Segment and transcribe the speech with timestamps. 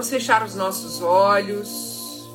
[0.00, 2.26] Vamos fechar os nossos olhos.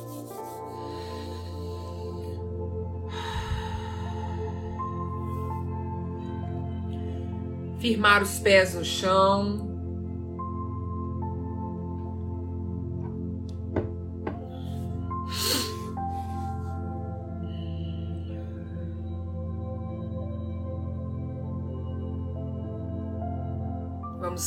[7.80, 9.75] Firmar os pés no chão.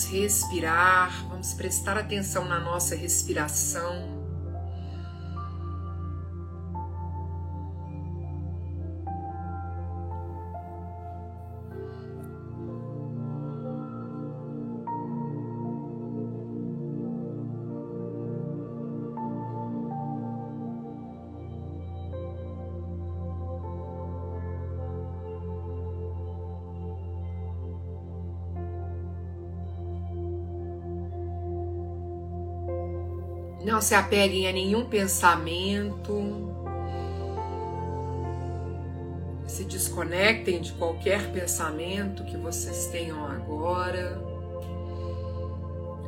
[0.10, 4.19] Respirar, vamos prestar atenção na nossa respiração.
[33.80, 36.54] Não se apeguem a nenhum pensamento.
[39.48, 44.22] Se desconectem de qualquer pensamento que vocês tenham agora.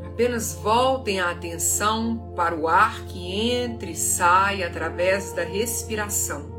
[0.06, 6.52] Apenas voltem a atenção para o ar que entra e sai através da respiração.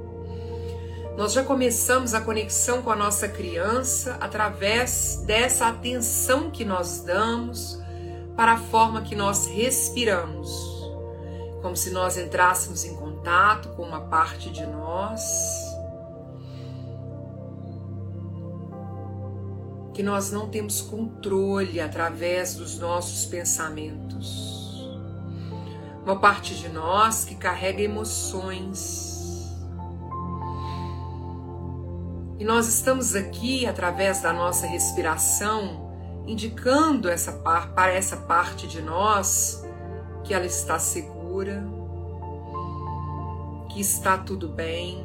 [1.14, 7.78] Nós já começamos a conexão com a nossa criança através dessa atenção que nós damos
[8.34, 10.71] para a forma que nós respiramos
[11.62, 15.22] como se nós entrássemos em contato com uma parte de nós
[19.94, 24.90] que nós não temos controle através dos nossos pensamentos.
[26.02, 29.12] Uma parte de nós que carrega emoções.
[32.38, 35.92] E nós estamos aqui através da nossa respiração
[36.26, 39.62] indicando essa para essa parte de nós
[40.24, 41.64] que ela está segura segura,
[43.70, 45.02] que está tudo bem,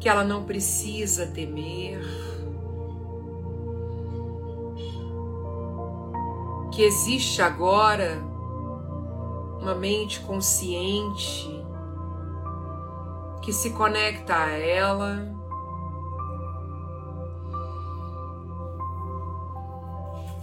[0.00, 2.00] que ela não precisa temer,
[6.72, 8.20] que existe agora
[9.60, 11.64] uma mente consciente
[13.40, 15.32] que se conecta a ela.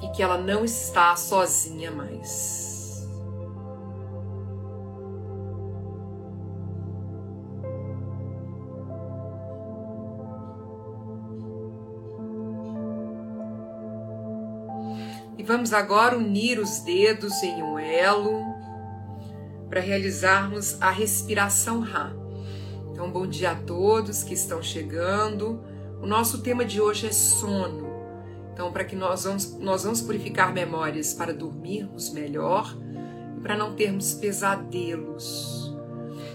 [0.01, 2.72] E que ela não está sozinha mais.
[15.53, 18.41] Vamos agora unir os dedos em um elo
[19.69, 22.11] para realizarmos a respiração Ra.
[22.91, 25.63] Então, bom dia a todos que estão chegando.
[26.01, 27.88] O nosso tema de hoje é sono.
[28.51, 32.75] Então, para que nós vamos, nós vamos purificar memórias para dormirmos melhor
[33.38, 35.71] e para não termos pesadelos.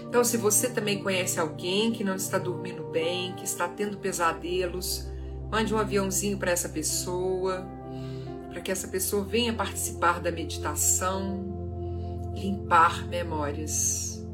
[0.07, 5.09] Então, se você também conhece alguém que não está dormindo bem, que está tendo pesadelos,
[5.51, 7.78] mande um aviãozinho para essa pessoa
[8.49, 11.57] para que essa pessoa venha participar da meditação.
[12.35, 14.25] limpar memórias.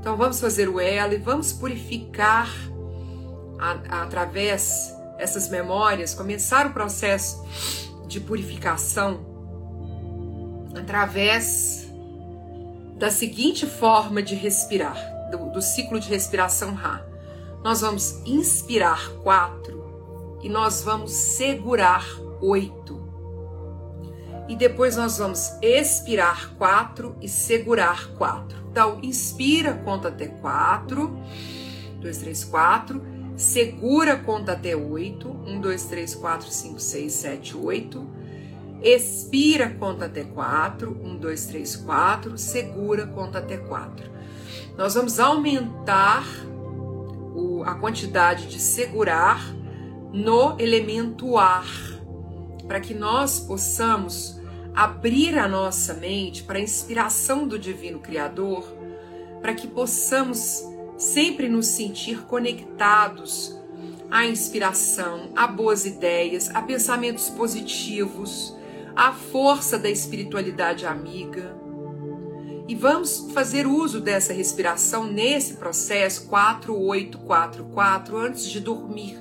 [0.00, 2.48] Então vamos fazer o elo e vamos purificar
[3.58, 7.44] a, a, através dessas memórias, começar o processo
[8.06, 9.24] de purificação
[10.76, 11.88] através
[12.96, 14.96] da seguinte forma de respirar,
[15.30, 17.04] do, do ciclo de respiração Ra.
[17.62, 22.04] Nós vamos inspirar quatro e nós vamos segurar
[22.42, 23.03] oito.
[24.48, 28.64] E depois nós vamos expirar quatro e segurar quatro.
[28.70, 31.18] Então, inspira, conta até quatro.
[32.00, 33.02] Dois, três, quatro.
[33.36, 35.28] Segura, conta até oito.
[35.46, 38.06] Um, dois, três, quatro, cinco, seis, sete, oito.
[38.82, 40.90] Expira, conta até quatro.
[41.02, 42.36] Um, dois, três, quatro.
[42.36, 44.10] Segura, conta até quatro.
[44.76, 46.24] Nós vamos aumentar
[47.34, 49.40] o, a quantidade de segurar
[50.12, 51.66] no elemento ar,
[52.66, 54.40] para que nós possamos
[54.74, 58.66] abrir a nossa mente para a inspiração do Divino Criador,
[59.40, 60.64] para que possamos
[60.96, 63.56] sempre nos sentir conectados
[64.10, 68.56] à inspiração, a boas ideias, a pensamentos positivos,
[68.96, 71.56] a força da espiritualidade amiga.
[72.66, 79.18] E vamos fazer uso dessa respiração nesse processo 4844 antes de dormir,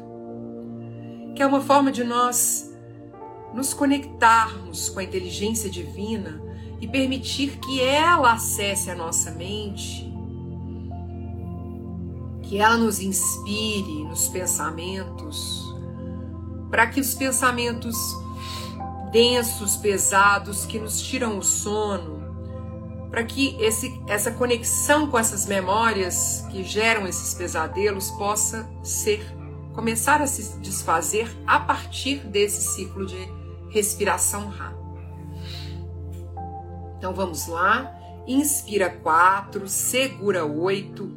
[1.36, 2.73] que é uma forma de nós
[3.54, 6.42] nos conectarmos com a inteligência divina
[6.82, 10.12] e permitir que ela acesse a nossa mente,
[12.42, 15.64] que ela nos inspire nos pensamentos,
[16.70, 17.96] para que os pensamentos
[19.12, 22.24] densos, pesados, que nos tiram o sono,
[23.12, 29.24] para que esse, essa conexão com essas memórias que geram esses pesadelos possa ser
[29.74, 33.43] começar a se desfazer a partir desse ciclo de
[33.74, 34.72] respiração Ra.
[36.98, 38.00] Então vamos lá.
[38.25, 41.12] Inspira quatro, segura oito,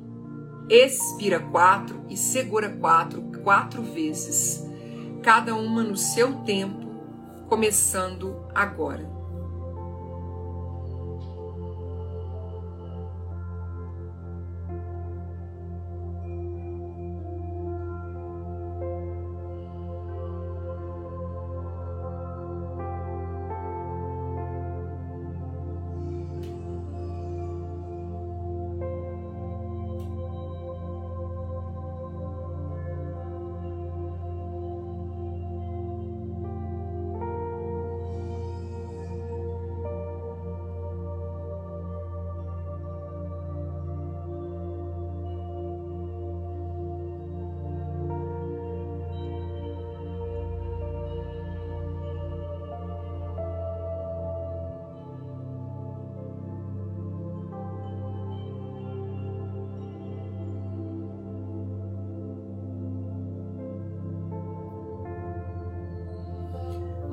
[0.69, 4.67] expira quatro e segura quatro, quatro vezes,
[5.23, 6.85] cada uma no seu tempo
[7.49, 9.16] começando agora.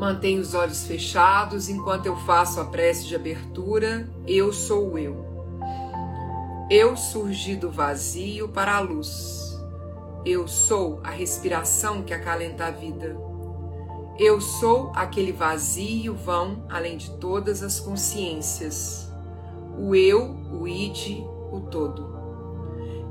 [0.03, 4.05] Mantenha os olhos fechados enquanto eu faço a prece de abertura.
[4.27, 5.25] Eu sou eu.
[6.69, 9.57] Eu surgi do vazio para a luz.
[10.25, 13.15] Eu sou a respiração que acalenta a vida.
[14.19, 19.09] Eu sou aquele vazio vão além de todas as consciências.
[19.79, 22.13] O eu, o id, o todo.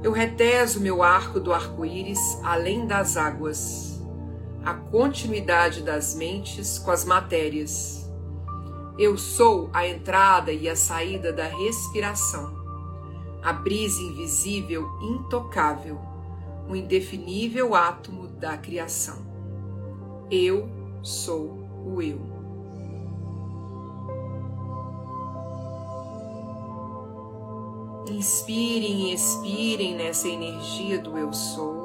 [0.02, 3.91] Eu reteso meu arco do arco-íris além das águas
[4.64, 8.08] a continuidade das mentes com as matérias.
[8.96, 12.54] Eu sou a entrada e a saída da respiração,
[13.42, 16.00] a brisa invisível intocável,
[16.68, 19.26] o indefinível átomo da criação.
[20.30, 20.68] Eu
[21.02, 22.20] sou o eu.
[28.08, 31.81] Inspirem e expirem nessa energia do eu sou.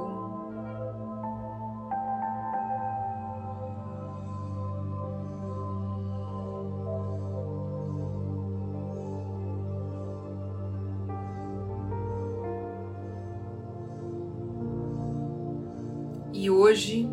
[16.77, 17.09] Hoje,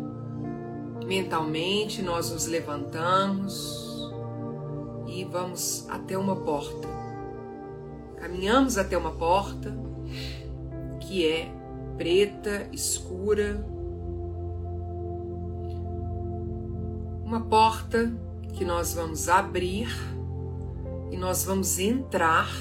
[1.07, 4.13] mentalmente, nós nos levantamos
[5.07, 6.87] e vamos até uma porta.
[8.17, 9.75] Caminhamos até uma porta
[10.99, 11.51] que é
[11.97, 13.65] preta, escura.
[17.25, 18.13] Uma porta
[18.53, 19.89] que nós vamos abrir
[21.09, 22.51] e nós vamos entrar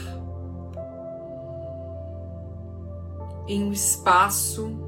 [3.46, 4.83] em um espaço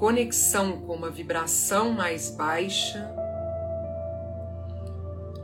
[0.00, 3.14] conexão com uma vibração mais baixa,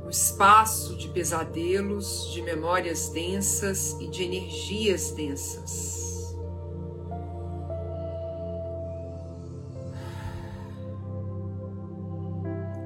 [0.02, 6.34] um espaço de pesadelos, de memórias densas e de energias densas.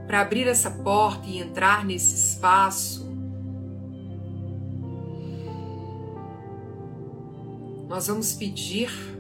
[0.09, 3.09] Para abrir essa porta e entrar nesse espaço,
[7.89, 9.20] nós vamos pedir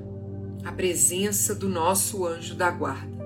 [0.64, 3.20] a presença do nosso anjo da guarda.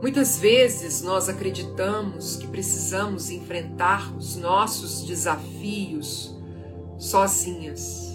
[0.00, 6.36] Muitas vezes nós acreditamos que precisamos enfrentar os nossos desafios
[6.98, 8.12] sozinhas.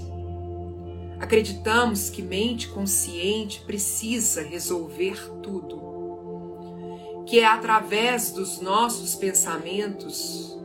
[1.19, 10.58] Acreditamos que mente consciente precisa resolver tudo, que é através dos nossos pensamentos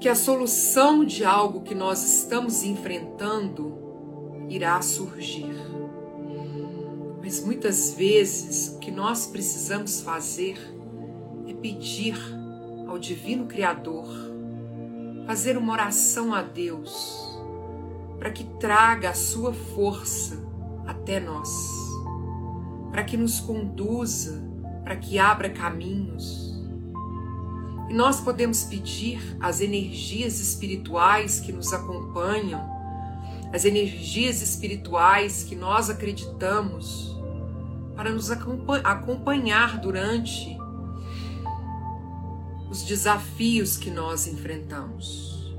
[0.00, 3.79] que a solução de algo que nós estamos enfrentando
[4.50, 5.54] irá surgir.
[7.22, 10.58] Mas muitas vezes o que nós precisamos fazer
[11.46, 12.16] é pedir
[12.88, 14.08] ao Divino Criador,
[15.26, 17.38] fazer uma oração a Deus,
[18.18, 20.36] para que traga a sua força
[20.84, 21.48] até nós,
[22.90, 24.42] para que nos conduza,
[24.82, 26.50] para que abra caminhos.
[27.88, 32.69] E nós podemos pedir às energias espirituais que nos acompanham,
[33.52, 37.10] as energias espirituais que nós acreditamos,
[37.96, 40.56] para nos acompanhar durante
[42.70, 45.54] os desafios que nós enfrentamos.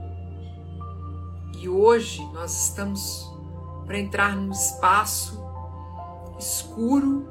[1.60, 3.30] E hoje nós estamos
[3.86, 5.40] para entrar num espaço
[6.40, 7.28] escuro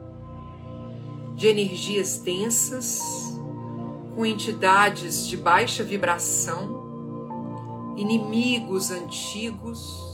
[1.34, 3.00] de energias densas,
[4.14, 10.09] com entidades de baixa vibração, inimigos antigos,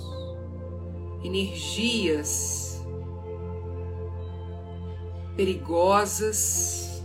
[1.27, 2.81] energias
[5.37, 7.03] perigosas.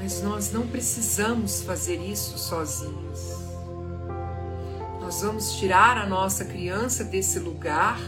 [0.00, 3.38] Mas nós não precisamos fazer isso sozinhos.
[5.00, 8.00] Nós vamos tirar a nossa criança desse lugar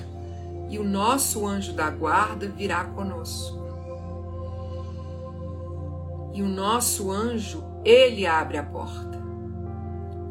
[0.70, 3.60] e o nosso anjo da guarda virá conosco.
[6.32, 9.20] E o nosso anjo, ele abre a porta.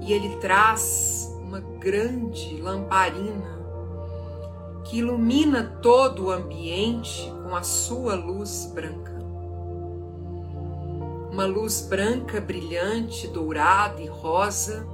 [0.01, 3.60] E ele traz uma grande lamparina
[4.86, 9.12] que ilumina todo o ambiente com a sua luz branca.
[11.29, 14.88] Uma luz branca, brilhante, dourada e rosa,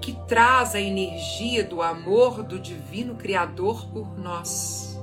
[0.00, 4.98] que traz a energia do amor do Divino Criador por nós.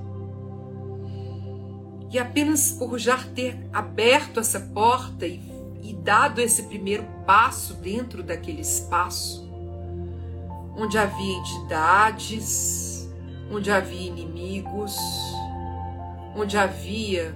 [2.12, 5.42] E apenas por já ter aberto essa porta e,
[5.82, 9.51] e dado esse primeiro passo dentro daquele espaço,
[10.82, 13.08] onde havia entidades,
[13.52, 14.98] onde havia inimigos,
[16.36, 17.36] onde havia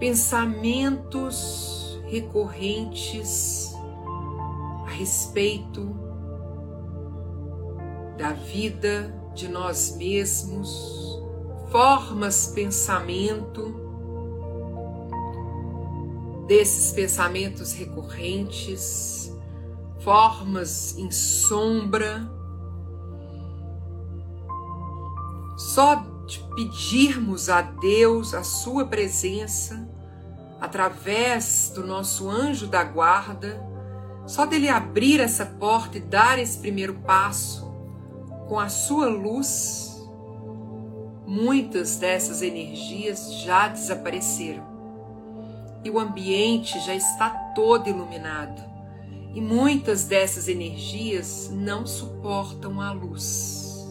[0.00, 3.72] pensamentos recorrentes
[4.86, 5.94] a respeito
[8.18, 11.22] da vida, de nós mesmos,
[11.70, 13.72] formas pensamento
[16.48, 19.32] desses pensamentos recorrentes,
[20.02, 22.30] formas em sombra
[25.56, 25.94] Só
[26.26, 29.88] de pedirmos a Deus a sua presença
[30.60, 33.60] através do nosso anjo da guarda,
[34.26, 37.72] só dele abrir essa porta e dar esse primeiro passo
[38.48, 40.00] com a sua luz,
[41.26, 44.64] muitas dessas energias já desapareceram
[45.84, 48.71] e o ambiente já está todo iluminado.
[49.34, 53.86] E muitas dessas energias não suportam a luz.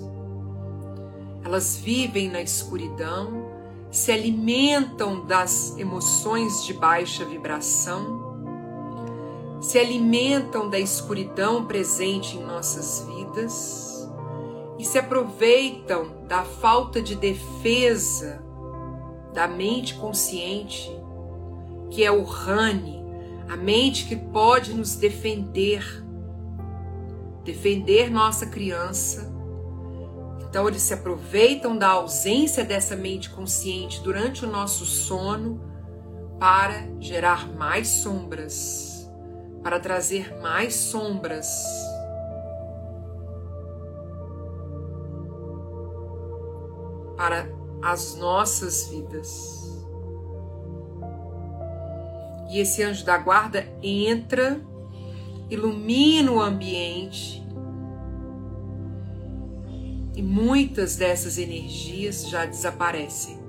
[1.44, 3.50] Elas vivem na escuridão,
[3.90, 8.22] se alimentam das emoções de baixa vibração,
[9.60, 14.10] se alimentam da escuridão presente em nossas vidas
[14.78, 18.44] e se aproveitam da falta de defesa
[19.34, 20.92] da mente consciente,
[21.90, 23.01] que é o Rani,
[23.52, 25.84] a mente que pode nos defender,
[27.44, 29.32] defender nossa criança
[30.52, 35.62] então, eles se aproveitam da ausência dessa mente consciente durante o nosso sono
[36.38, 39.10] para gerar mais sombras,
[39.64, 41.48] para trazer mais sombras.
[47.16, 47.50] Para
[47.82, 49.61] as nossas vidas.
[52.52, 54.62] E esse anjo da guarda entra,
[55.50, 57.42] ilumina o ambiente
[60.14, 63.40] e muitas dessas energias já desaparecem.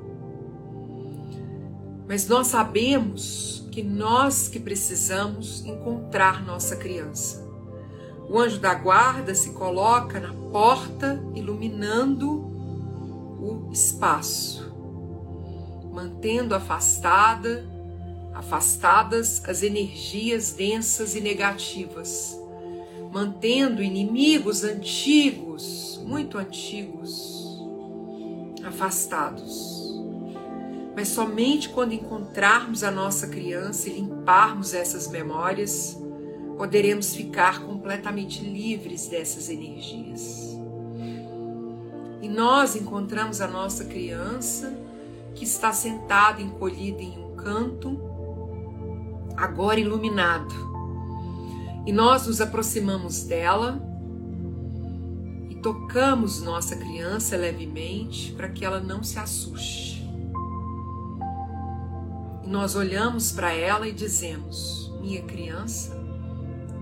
[2.06, 7.44] Mas nós sabemos que nós que precisamos encontrar nossa criança.
[8.28, 14.72] O anjo da guarda se coloca na porta, iluminando o espaço,
[15.92, 17.71] mantendo afastada,
[18.34, 22.38] afastadas as energias densas e negativas,
[23.12, 27.60] mantendo inimigos antigos, muito antigos,
[28.64, 29.82] afastados.
[30.94, 35.98] Mas somente quando encontrarmos a nossa criança e limparmos essas memórias,
[36.56, 40.52] poderemos ficar completamente livres dessas energias.
[42.20, 44.72] E nós encontramos a nossa criança
[45.34, 48.11] que está sentada, encolhida em um canto,
[49.42, 50.54] agora iluminado.
[51.84, 53.82] E nós nos aproximamos dela
[55.50, 60.08] e tocamos nossa criança levemente para que ela não se assuste.
[62.44, 66.00] E nós olhamos para ela e dizemos: Minha criança,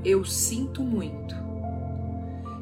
[0.05, 1.35] eu sinto muito.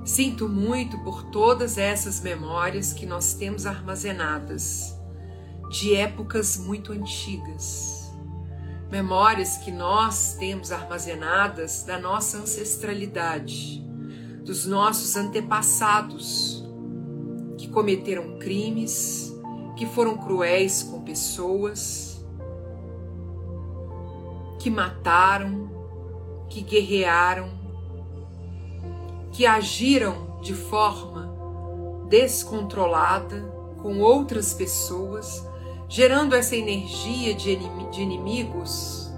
[0.05, 4.97] Sinto muito por todas essas memórias que nós temos armazenadas
[5.71, 7.98] de épocas muito antigas.
[8.91, 13.85] Memórias que nós temos armazenadas da nossa ancestralidade,
[14.43, 16.65] dos nossos antepassados
[17.59, 19.31] que cometeram crimes,
[19.77, 22.25] que foram cruéis com pessoas,
[24.59, 25.71] que mataram,
[26.49, 27.51] que guerrearam,
[29.33, 31.29] que agiram de forma
[32.09, 33.41] descontrolada
[33.83, 35.47] com outras pessoas,
[35.89, 37.59] gerando essa energia de,
[37.99, 39.11] inimigos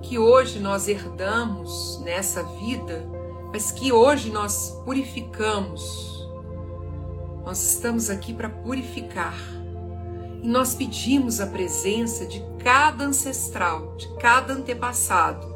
[0.00, 3.04] que hoje nós herdamos nessa vida,
[3.52, 6.14] mas que hoje nós purificamos.
[7.44, 9.36] Nós estamos aqui para purificar.
[10.42, 15.54] E nós pedimos a presença de cada ancestral, de cada antepassado,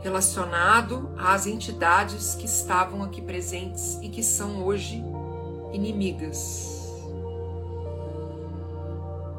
[0.00, 5.02] relacionado às entidades que estavam aqui presentes e que são hoje
[5.72, 6.77] inimigas.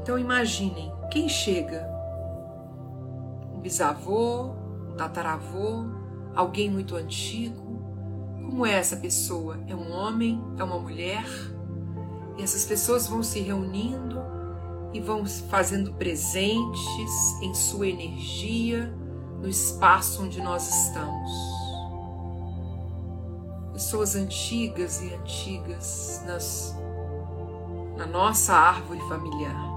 [0.02, 1.88] Então imaginem, quem chega?
[3.54, 4.52] Um bisavô,
[4.90, 5.86] um tataravô,
[6.34, 7.80] alguém muito antigo?
[8.42, 9.60] Como é essa pessoa?
[9.68, 10.44] É um homem?
[10.58, 11.26] É uma mulher?
[12.38, 14.20] E essas pessoas vão se reunindo
[14.94, 18.94] e vão fazendo presentes em sua energia
[19.42, 21.32] no espaço onde nós estamos.
[23.74, 26.76] Pessoas antigas e antigas nas,
[27.98, 29.69] na nossa árvore familiar.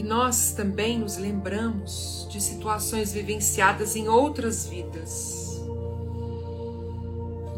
[0.00, 5.60] E nós também nos lembramos de situações vivenciadas em outras vidas,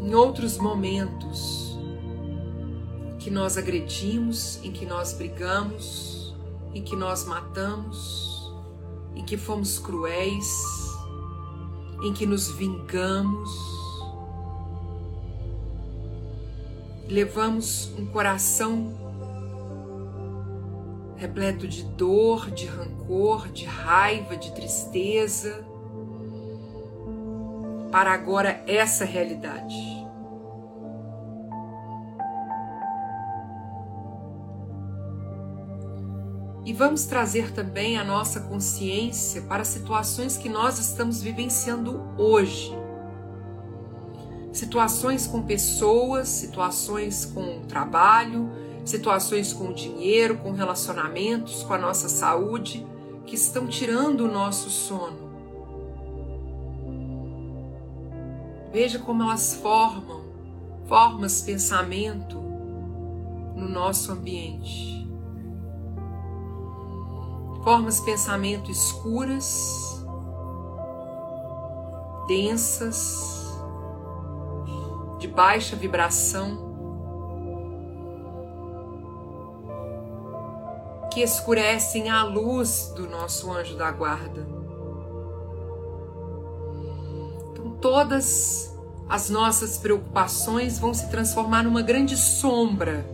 [0.01, 1.79] em outros momentos,
[3.17, 6.35] que nós agredimos, em que nós brigamos,
[6.73, 8.51] em que nós matamos
[9.15, 10.45] em que fomos cruéis,
[12.03, 13.49] em que nos vingamos,
[17.07, 19.02] levamos um coração
[21.23, 25.65] repleto de dor, de rancor, de raiva, de tristeza,
[27.89, 29.73] para agora essa realidade.
[36.65, 42.77] E vamos trazer também a nossa consciência para situações que nós estamos vivenciando hoje.
[44.51, 52.85] Situações com pessoas, situações com trabalho, situações com dinheiro, com relacionamentos, com a nossa saúde,
[53.25, 55.31] que estão tirando o nosso sono.
[58.71, 60.23] Veja como elas formam
[60.87, 62.37] formas pensamento
[63.55, 64.93] no nosso ambiente
[67.63, 70.05] formas pensamento escuras,
[72.27, 73.41] densas,
[75.17, 76.72] de baixa vibração,
[81.13, 84.47] que escurecem a luz do nosso anjo da guarda.
[87.51, 88.73] Então, todas
[89.07, 93.05] as nossas preocupações vão se transformar numa grande sombra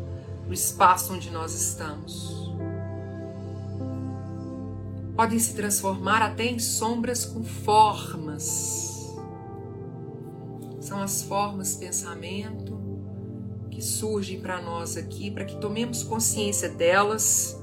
[0.48, 2.40] no espaço onde nós estamos
[5.20, 9.14] podem se transformar até em sombras com formas.
[10.80, 12.80] São as formas pensamento
[13.70, 17.59] que surgem para nós aqui, para que tomemos consciência delas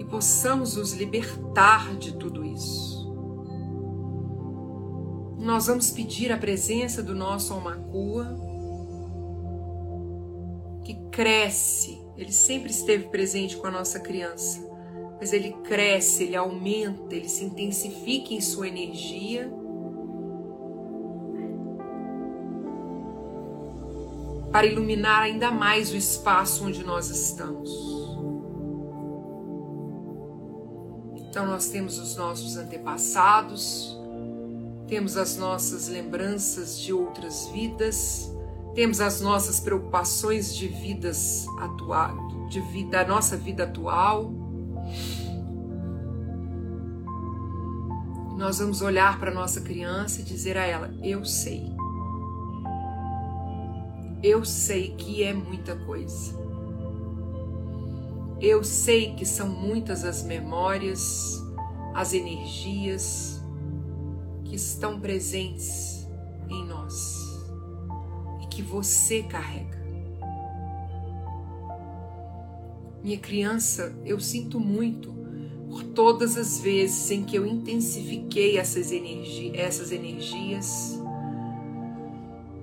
[0.00, 3.08] e possamos nos libertar de tudo isso.
[5.38, 8.36] Nós vamos pedir a presença do nosso Almacua,
[10.82, 14.68] que cresce, ele sempre esteve presente com a nossa criança
[15.20, 19.52] mas ele cresce, ele aumenta, ele se intensifica em sua energia.
[24.50, 27.99] Para iluminar ainda mais o espaço onde nós estamos.
[31.30, 33.96] Então, nós temos os nossos antepassados,
[34.88, 38.28] temos as nossas lembranças de outras vidas,
[38.74, 42.16] temos as nossas preocupações de vidas atuais,
[42.50, 44.32] de vida, da nossa vida atual.
[48.36, 51.72] Nós vamos olhar para nossa criança e dizer a ela: Eu sei.
[54.20, 56.39] Eu sei que é muita coisa.
[58.40, 61.38] Eu sei que são muitas as memórias,
[61.94, 63.38] as energias
[64.44, 66.08] que estão presentes
[66.48, 67.18] em nós
[68.42, 69.78] e que você carrega.
[73.02, 75.14] Minha criança, eu sinto muito
[75.68, 80.98] por todas as vezes em que eu intensifiquei essas, energi essas energias,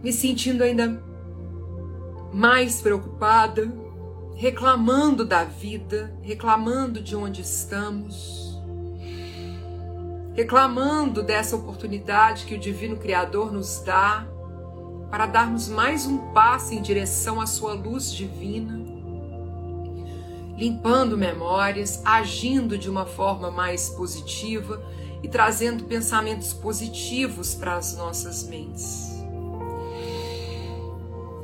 [0.04, 1.04] me sentindo ainda
[2.34, 3.72] mais preocupada,
[4.38, 8.58] reclamando da vida, reclamando de onde estamos,
[10.34, 14.26] reclamando dessa oportunidade que o Divino Criador nos dá
[15.12, 18.88] para darmos mais um passo em direção à Sua luz divina
[20.58, 24.82] limpando memórias, agindo de uma forma mais positiva
[25.22, 29.24] e trazendo pensamentos positivos para as nossas mentes.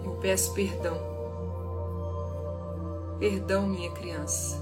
[0.03, 1.12] Eu peço perdão.
[3.19, 4.57] Perdão, minha criança,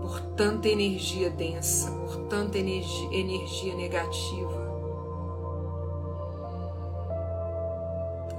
[0.00, 4.70] por tanta energia densa, por tanta energia, negativa.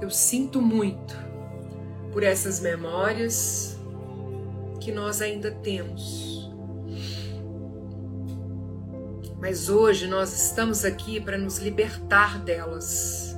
[0.00, 1.16] Eu sinto muito
[2.12, 3.78] por essas memórias
[4.80, 6.50] que nós ainda temos.
[9.40, 13.31] Mas hoje nós estamos aqui para nos libertar delas.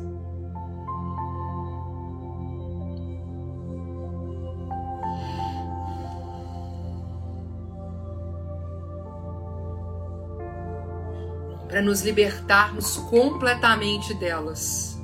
[11.74, 14.96] Para nos libertarmos completamente delas.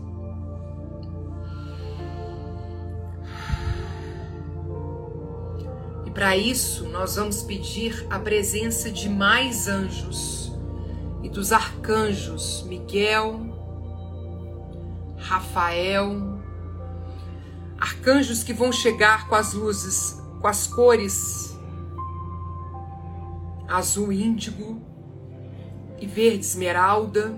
[6.14, 10.52] Para isso, nós vamos pedir a presença de mais anjos
[11.24, 13.40] e dos arcanjos Miguel,
[15.18, 16.40] Rafael,
[17.80, 21.58] arcanjos que vão chegar com as luzes, com as cores
[23.66, 24.89] azul índigo
[26.00, 27.34] e verde esmeralda,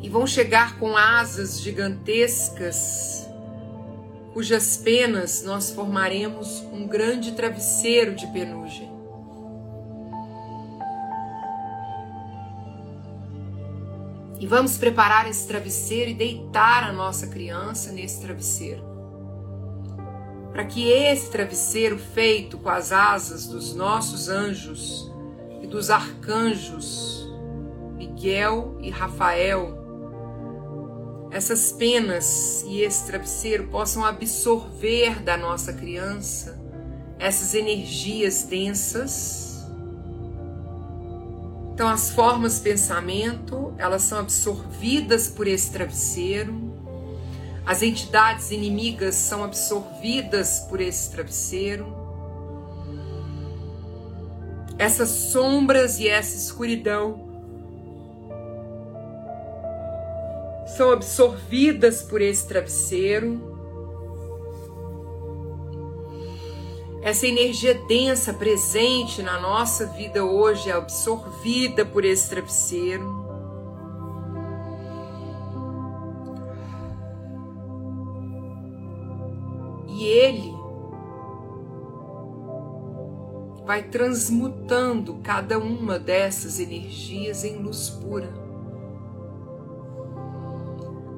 [0.00, 3.28] e vão chegar com asas gigantescas
[4.32, 8.88] cujas penas nós formaremos um grande travesseiro de penugem.
[14.38, 18.84] E vamos preparar esse travesseiro e deitar a nossa criança nesse travesseiro.
[20.52, 25.12] Para que esse travesseiro, feito com as asas dos nossos anjos
[25.60, 27.28] e dos arcanjos
[27.96, 29.78] Miguel e Rafael,
[31.30, 36.58] essas penas e esse travesseiro possam absorver da nossa criança
[37.18, 39.66] essas energias densas.
[41.74, 46.68] Então as formas pensamento, elas são absorvidas por esse travesseiro.
[47.66, 51.97] As entidades inimigas são absorvidas por esse travesseiro.
[54.78, 57.28] Essas sombras e essa escuridão
[60.76, 63.56] são absorvidas por esse travesseiro.
[67.02, 73.26] Essa energia densa presente na nossa vida hoje é absorvida por esse travesseiro.
[79.88, 80.54] E ele
[83.68, 88.32] vai transmutando cada uma dessas energias em luz pura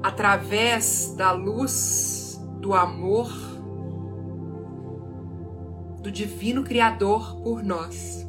[0.03, 3.31] através da luz do amor
[6.03, 8.27] do Divino Criador por nós.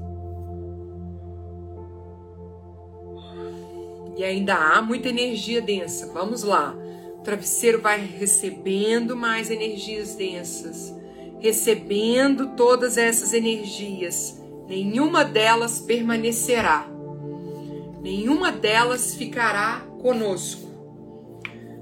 [4.15, 6.13] E ainda há muita energia densa.
[6.13, 6.75] Vamos lá.
[7.17, 10.93] O travesseiro vai recebendo mais energias densas,
[11.41, 14.39] recebendo todas essas energias.
[14.69, 16.87] Nenhuma delas permanecerá.
[18.01, 20.71] Nenhuma delas ficará conosco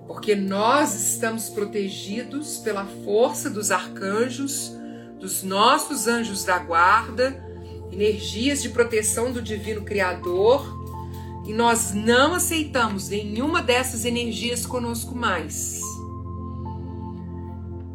[0.10, 4.76] porque nós estamos protegidos pela força dos arcanjos,
[5.20, 7.42] dos nossos anjos da guarda,
[7.92, 10.68] energias de proteção do Divino Criador,
[11.46, 15.79] e nós não aceitamos nenhuma dessas energias conosco mais.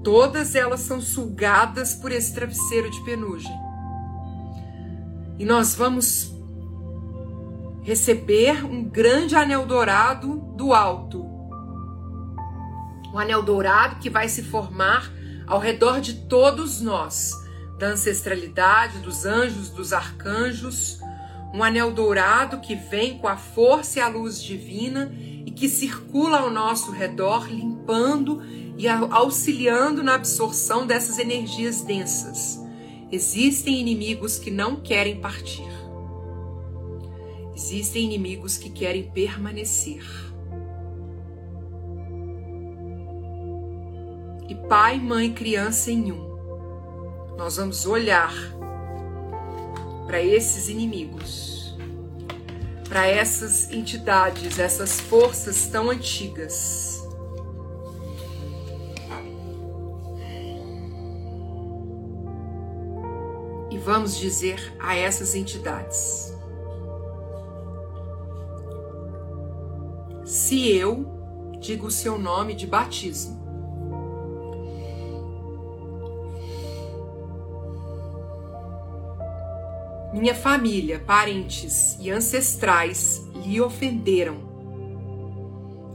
[0.05, 3.51] Todas elas são sugadas por esse travesseiro de penugem.
[5.38, 6.31] E nós vamos
[7.83, 11.25] receber um grande anel dourado do alto.
[13.12, 15.11] Um anel dourado que vai se formar
[15.47, 17.33] ao redor de todos nós,
[17.79, 20.99] da ancestralidade, dos anjos, dos arcanjos,
[21.53, 25.12] um anel dourado que vem com a força e a luz divina
[25.47, 28.43] e que circula ao nosso redor, limpando
[28.77, 32.61] e auxiliando na absorção dessas energias densas.
[33.11, 35.69] Existem inimigos que não querem partir.
[37.55, 40.05] Existem inimigos que querem permanecer.
[44.49, 46.35] E pai, mãe, criança em um.
[47.37, 48.35] Nós vamos olhar
[50.07, 51.77] para esses inimigos,
[52.89, 56.94] para essas entidades, essas forças tão antigas.
[63.85, 66.35] Vamos dizer a essas entidades:
[70.25, 71.05] se eu
[71.61, 73.44] digo o seu nome de batismo,
[80.14, 84.37] Minha família, parentes e ancestrais lhe ofenderam.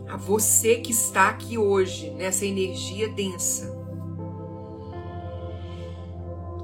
[0.10, 3.79] A você que está aqui hoje, nessa energia densa,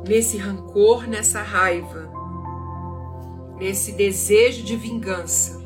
[0.07, 2.11] nesse rancor, nessa raiva,
[3.57, 5.59] nesse desejo de vingança.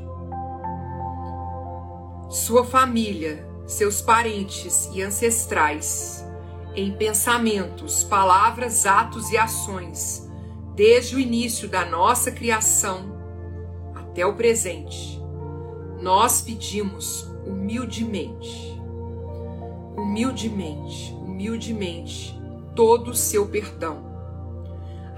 [2.30, 6.26] Sua família, seus parentes e ancestrais,
[6.74, 10.30] em pensamentos, palavras, atos e ações,
[10.74, 13.20] desde o início da nossa criação
[13.94, 15.20] até o presente,
[16.02, 18.80] nós pedimos humildemente,
[19.98, 22.40] humildemente, humildemente,
[22.76, 24.09] todo o seu perdão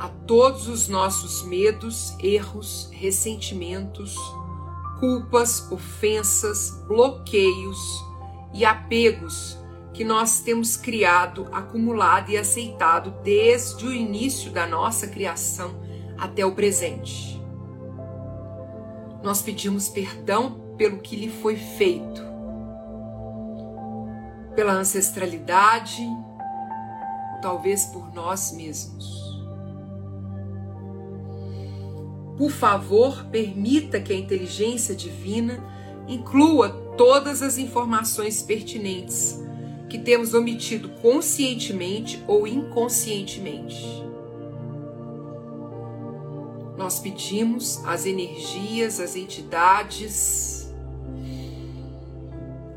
[0.02, 4.16] a todos os nossos medos, erros, ressentimentos,
[5.00, 8.04] culpas, ofensas, bloqueios
[8.52, 9.60] e apegos
[9.94, 15.80] que nós temos criado, acumulado e aceitado desde o início da nossa criação
[16.18, 17.40] até o presente.
[19.22, 22.24] Nós pedimos perdão pelo que lhe foi feito,
[24.56, 26.02] pela ancestralidade,
[27.40, 29.31] talvez por nós mesmos.
[32.42, 35.64] Por favor, permita que a inteligência divina
[36.08, 39.40] inclua todas as informações pertinentes
[39.88, 43.86] que temos omitido conscientemente ou inconscientemente.
[46.76, 50.74] Nós pedimos as energias, as entidades,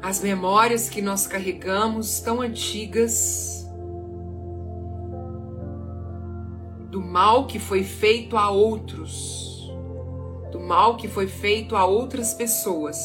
[0.02, 3.66] as memórias que nós carregamos tão antigas
[6.90, 9.43] do mal que foi feito a outros,
[10.54, 12.96] do mal que foi feito a outras pessoas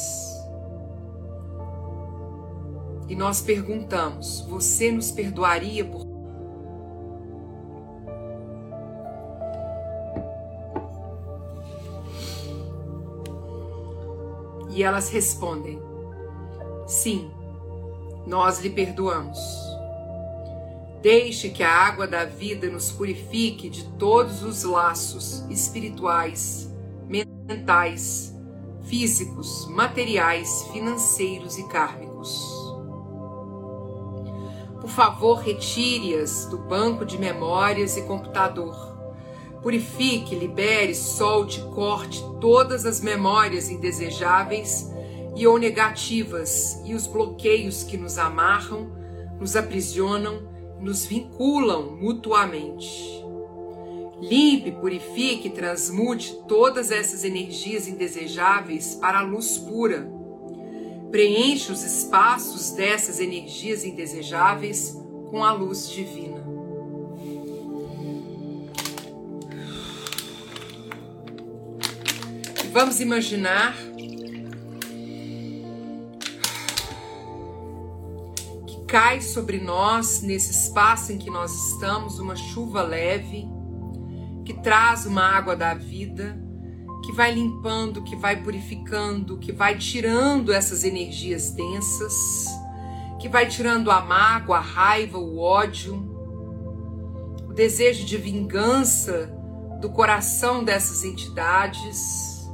[3.09, 6.05] e nós perguntamos: Você nos perdoaria por.
[14.69, 15.81] E elas respondem:
[16.85, 17.31] Sim,
[18.27, 19.39] nós lhe perdoamos.
[21.01, 26.68] Deixe que a água da vida nos purifique de todos os laços espirituais,
[27.49, 28.31] mentais,
[28.83, 32.47] físicos, materiais, financeiros e kármicos.
[34.79, 38.75] Por favor, retire-as do banco de memórias e computador.
[39.63, 44.87] Purifique, libere, solte, corte todas as memórias indesejáveis
[45.35, 48.91] e ou negativas e os bloqueios que nos amarram,
[49.39, 50.47] nos aprisionam,
[50.79, 53.27] nos vinculam mutuamente.
[54.21, 60.19] Limpe, purifique transmute todas essas energias indesejáveis para a luz pura
[61.11, 64.95] Preencha os espaços dessas energias indesejáveis
[65.31, 66.39] com a luz divina.
[72.71, 73.75] Vamos imaginar
[78.67, 83.47] que cai sobre nós, nesse espaço em que nós estamos, uma chuva leve
[84.49, 86.35] que traz uma água da vida
[87.05, 92.47] que vai limpando, que vai purificando, que vai tirando essas energias densas,
[93.19, 95.93] que vai tirando a mágoa, a raiva, o ódio,
[97.47, 99.31] o desejo de vingança
[99.79, 102.49] do coração dessas entidades.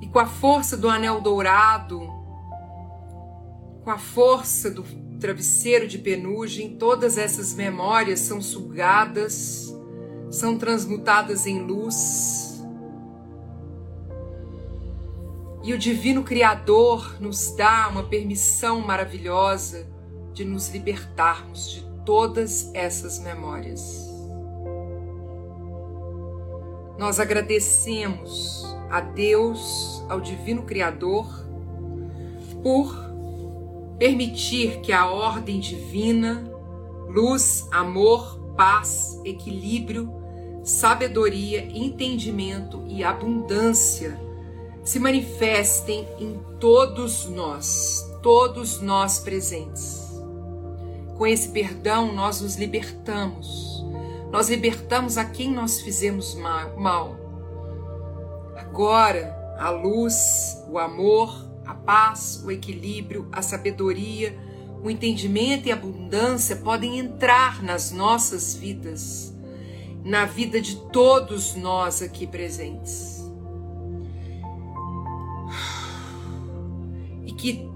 [0.00, 1.98] E com a força do anel dourado,
[3.82, 4.84] com a força do
[5.20, 9.72] travesseiro de penugem, todas essas memórias são sugadas,
[10.30, 12.60] são transmutadas em luz.
[15.62, 19.86] E o Divino Criador nos dá uma permissão maravilhosa
[20.32, 24.08] de nos libertarmos de todas essas memórias.
[26.98, 31.26] Nós agradecemos a Deus, ao Divino Criador,
[32.62, 33.09] por
[34.00, 36.50] permitir que a ordem divina,
[37.06, 40.10] luz, amor, paz, equilíbrio,
[40.64, 44.18] sabedoria, entendimento e abundância
[44.82, 50.18] se manifestem em todos nós, todos nós presentes.
[51.18, 53.84] Com esse perdão, nós nos libertamos.
[54.32, 57.18] Nós libertamos a quem nós fizemos mal.
[58.56, 61.49] Agora, a luz, o amor,
[61.84, 64.38] paz, o equilíbrio, a sabedoria,
[64.82, 69.34] o entendimento e a abundância podem entrar nas nossas vidas,
[70.04, 73.20] na vida de todos nós aqui presentes.
[77.26, 77.68] E que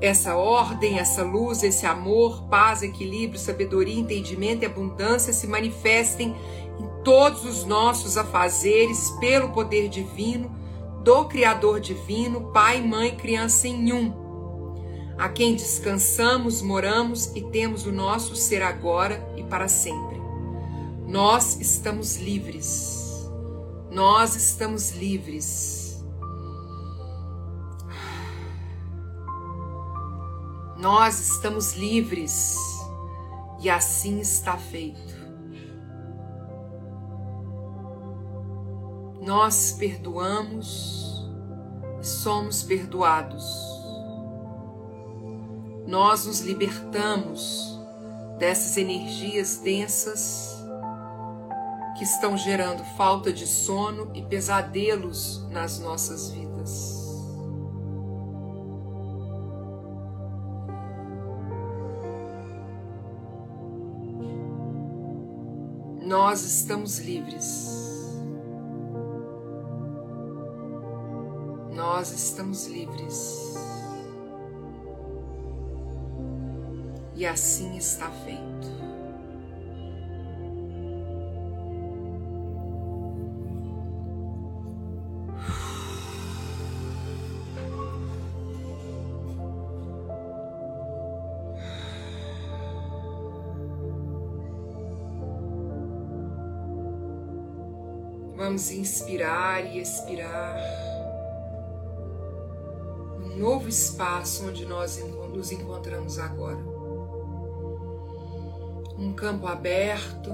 [0.00, 6.36] essa ordem, essa luz, esse amor, paz, equilíbrio, sabedoria, entendimento e abundância se manifestem
[6.78, 10.55] em todos os nossos afazeres pelo poder divino
[11.06, 14.12] do Criador Divino, Pai, Mãe, Criança em um,
[15.16, 20.20] a quem descansamos, moramos e temos o nosso ser agora e para sempre.
[21.06, 23.24] Nós estamos livres.
[23.88, 26.04] Nós estamos livres.
[30.76, 32.56] Nós estamos livres
[33.60, 35.05] e assim está feito.
[39.26, 41.26] Nós perdoamos
[42.00, 43.44] e somos perdoados.
[45.84, 47.76] Nós nos libertamos
[48.38, 50.56] dessas energias densas
[51.98, 56.94] que estão gerando falta de sono e pesadelos nas nossas vidas.
[66.00, 67.75] Nós estamos livres.
[72.06, 73.54] Nós estamos livres.
[77.16, 78.76] E assim está feito.
[98.36, 100.95] Vamos inspirar e expirar
[103.66, 105.02] novo espaço onde nós
[105.34, 106.58] nos encontramos agora.
[108.96, 110.30] Um campo aberto,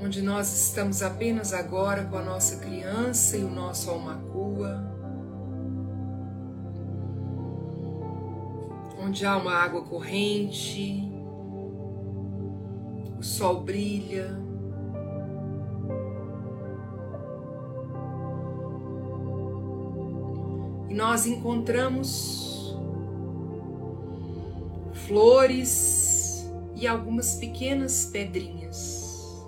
[0.00, 4.84] onde nós estamos apenas agora com a nossa criança e o nosso almacua,
[9.00, 11.08] onde há uma água corrente,
[13.16, 14.43] o sol brilha.
[20.94, 22.72] Nós encontramos
[25.08, 29.44] flores e algumas pequenas pedrinhas.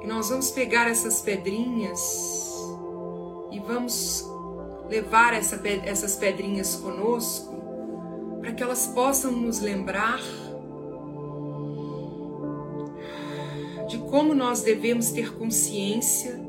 [0.00, 2.00] E nós vamos pegar essas pedrinhas
[3.50, 4.26] e vamos
[4.88, 7.54] levar essa, essas pedrinhas conosco
[8.40, 10.20] para que elas possam nos lembrar
[13.86, 16.40] de como nós devemos ter consciência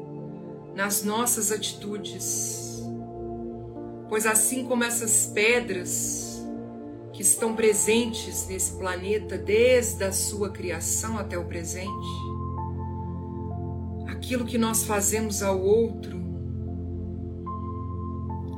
[0.73, 2.70] nas nossas atitudes
[4.11, 6.45] Pois assim como essas pedras
[7.13, 11.87] que estão presentes nesse planeta desde a sua criação até o presente,
[14.09, 16.21] aquilo que nós fazemos ao outro,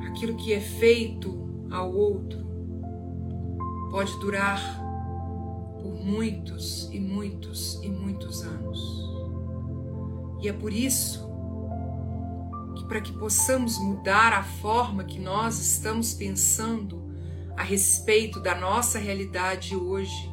[0.08, 2.44] aquilo que é feito ao outro,
[3.92, 4.60] pode durar
[5.84, 8.80] por muitos e muitos e muitos anos.
[10.42, 11.32] E é por isso
[12.88, 17.04] para que possamos mudar a forma que nós estamos pensando
[17.56, 20.32] a respeito da nossa realidade hoje,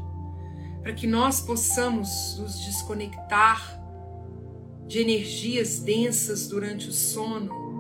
[0.83, 3.79] para que nós possamos nos desconectar
[4.87, 7.71] de energias densas durante o sono,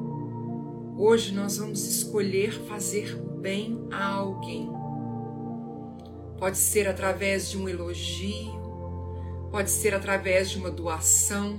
[1.02, 4.70] Hoje nós vamos escolher fazer bem a alguém.
[6.38, 8.60] Pode ser através de um elogio,
[9.50, 11.58] pode ser através de uma doação,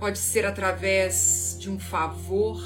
[0.00, 2.58] pode ser através de um favor.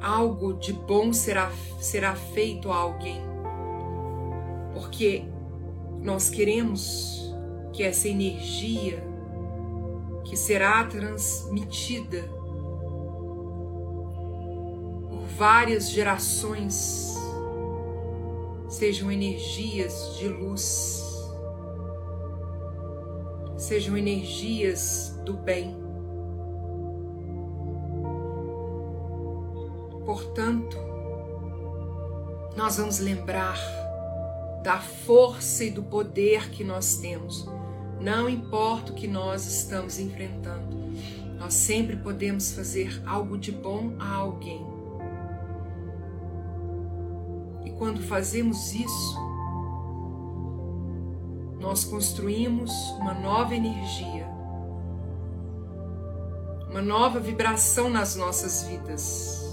[0.00, 3.20] Algo de bom será, será feito a alguém,
[4.72, 5.24] porque
[6.00, 7.32] nós queremos
[7.72, 9.04] que essa energia
[10.24, 12.22] que será transmitida
[15.10, 17.14] por várias gerações
[18.68, 21.03] sejam energias de luz,
[23.64, 25.74] sejam energias do bem.
[30.04, 30.76] Portanto,
[32.54, 33.58] nós vamos lembrar
[34.62, 37.48] da força e do poder que nós temos.
[37.98, 40.76] Não importa o que nós estamos enfrentando,
[41.38, 44.64] nós sempre podemos fazer algo de bom a alguém.
[47.64, 49.18] E quando fazemos isso,
[51.64, 54.26] nós construímos uma nova energia,
[56.70, 59.44] uma nova vibração nas nossas vidas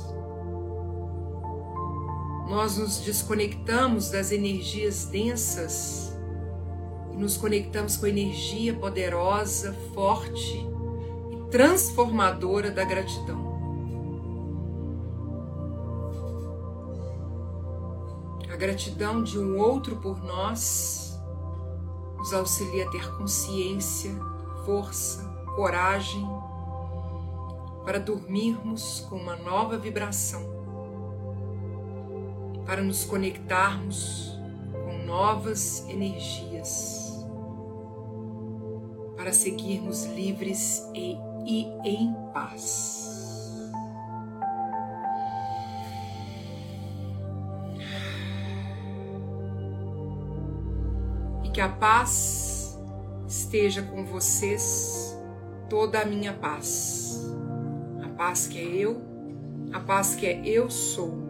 [2.51, 6.13] nós nos desconectamos das energias densas
[7.13, 10.57] e nos conectamos com a energia poderosa, forte
[11.31, 13.49] e transformadora da gratidão.
[18.51, 21.10] A gratidão de um outro por nós
[22.21, 24.11] nos auxilia a ter consciência,
[24.63, 26.23] força, coragem
[27.83, 30.61] para dormirmos com uma nova vibração
[32.63, 34.37] para nos conectarmos
[34.71, 37.11] com novas energias,
[39.17, 43.00] para seguirmos livres e, e em paz.
[51.61, 52.75] Que a paz
[53.27, 55.15] esteja com vocês,
[55.69, 57.31] toda a minha paz.
[58.03, 58.99] A paz que é eu,
[59.71, 61.21] a paz que é eu sou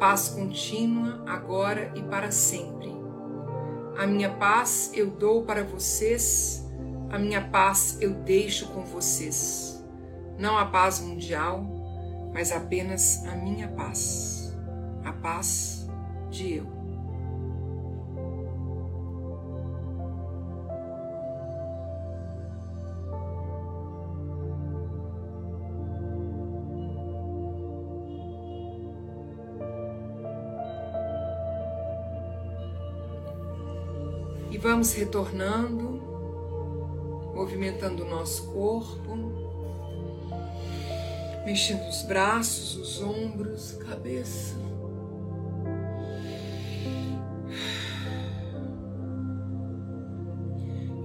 [0.00, 2.90] paz contínua, agora e para sempre.
[3.98, 6.66] A minha paz eu dou para vocês,
[7.10, 9.84] a minha paz eu deixo com vocês.
[10.38, 11.62] Não a paz mundial,
[12.32, 14.58] mas apenas a minha paz,
[15.04, 15.86] a paz
[16.30, 16.79] de eu.
[34.60, 36.02] Vamos retornando,
[37.34, 39.16] movimentando o nosso corpo,
[41.46, 44.54] mexendo os braços, os ombros, cabeça.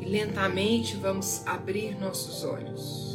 [0.02, 3.15] E lentamente vamos abrir nossos olhos.